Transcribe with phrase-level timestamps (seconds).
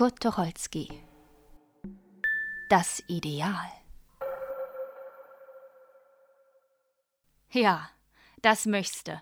[0.00, 0.88] Kurt Tucholsky
[2.70, 3.70] Das Ideal
[7.50, 7.90] Ja,
[8.40, 9.20] das möchte.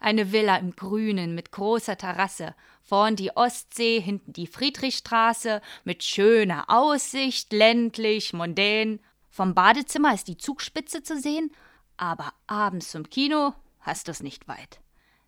[0.00, 6.64] Eine Villa im Grünen mit großer Terrasse, vorn die Ostsee, hinten die Friedrichstraße, mit schöner
[6.70, 8.98] Aussicht, ländlich, mondän.
[9.30, 11.52] Vom Badezimmer ist die Zugspitze zu sehen,
[11.96, 14.80] aber abends zum Kino hast du's nicht weit.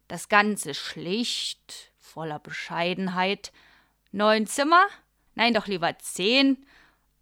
[0.08, 3.52] Das Ganze schlicht, voller Bescheidenheit.
[4.10, 4.86] Neun Zimmer?
[5.34, 6.64] Nein, doch lieber zehn.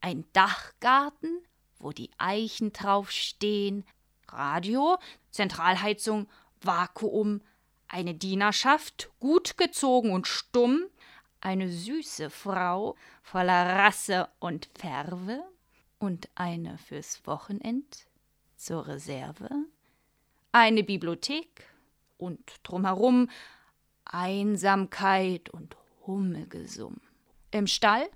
[0.01, 1.43] Ein Dachgarten,
[1.79, 3.85] wo die Eichen draufstehen.
[4.29, 4.99] Radio,
[5.31, 6.29] Zentralheizung,
[6.61, 7.43] Vakuum,
[7.89, 10.85] eine Dienerschaft, gut gezogen und stumm,
[11.41, 15.45] eine süße Frau voller Rasse und Färve
[15.99, 18.07] und eine fürs Wochenend
[18.57, 19.49] zur Reserve,
[20.53, 21.69] eine Bibliothek
[22.17, 23.29] und drumherum
[24.05, 27.01] Einsamkeit und Hummelgesumm.
[27.51, 28.09] Im Stall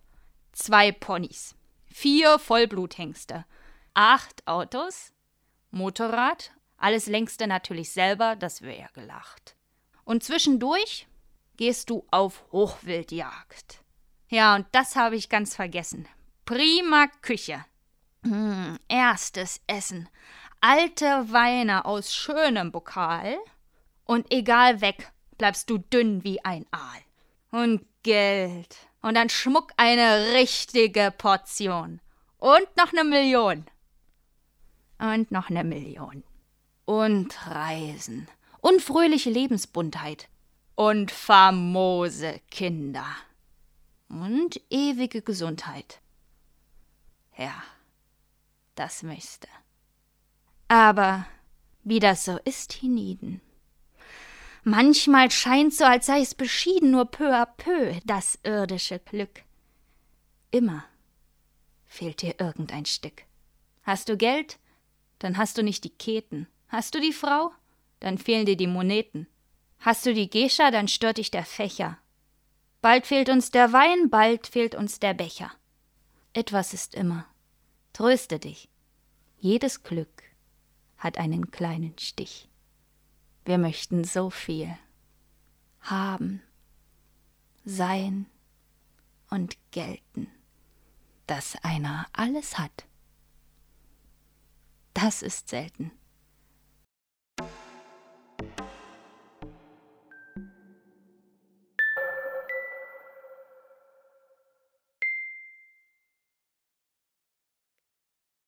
[0.53, 1.55] zwei Ponys,
[1.87, 3.45] vier Vollbluthengste,
[3.95, 5.13] acht Autos,
[5.71, 9.57] Motorrad, alles längste natürlich selber, das wäre gelacht.
[10.05, 11.07] Und zwischendurch
[11.57, 13.85] gehst du auf Hochwildjagd.
[14.29, 16.09] Ja, und das habe ich ganz vergessen.
[16.45, 17.65] Prima Küche.
[18.23, 20.09] Mmh, erstes Essen.
[20.61, 23.39] Alte Weine aus schönem Pokal.
[24.05, 27.01] Und egal weg, bleibst du dünn wie ein Aal.
[27.51, 28.77] Und Geld.
[29.03, 32.01] Und dann Schmuck eine richtige Portion.
[32.39, 33.67] Und noch eine Million.
[34.99, 36.23] Und noch eine Million.
[36.85, 38.29] Und Reisen.
[38.61, 40.29] Und fröhliche Lebensbuntheit.
[40.75, 43.07] Und famose Kinder.
[44.09, 46.01] Und ewige Gesundheit.
[47.37, 47.63] Ja,
[48.75, 49.49] das müsste.
[50.69, 51.27] Aber
[51.83, 53.41] wie das so ist hienieden.
[54.63, 59.43] Manchmal scheint so, als sei es beschieden, nur peu à peu, das irdische Glück.
[60.51, 60.85] Immer
[61.87, 63.25] fehlt dir irgendein Stück.
[63.83, 64.59] Hast du Geld,
[65.19, 66.47] dann hast du nicht die Keten.
[66.69, 67.51] Hast du die Frau,
[67.99, 69.27] dann fehlen dir die Moneten.
[69.81, 71.99] Hast du die Gescha, dann stört dich der Fächer.
[72.83, 75.51] Bald fehlt uns der Wein, bald fehlt uns der Becher.
[76.33, 77.27] Etwas ist immer.
[77.93, 78.69] Tröste dich.
[79.39, 80.23] Jedes Glück
[80.97, 82.50] hat einen kleinen Stich.
[83.51, 84.79] Wir möchten so viel
[85.81, 86.41] haben,
[87.65, 88.27] sein
[89.29, 90.29] und gelten,
[91.27, 92.87] dass einer alles hat.
[94.95, 95.91] Das ist selten.